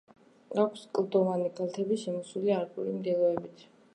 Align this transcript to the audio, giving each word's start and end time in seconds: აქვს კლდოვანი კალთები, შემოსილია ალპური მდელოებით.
აქვს 0.61 0.85
კლდოვანი 0.99 1.51
კალთები, 1.59 1.99
შემოსილია 2.05 2.57
ალპური 2.63 2.97
მდელოებით. 2.97 3.65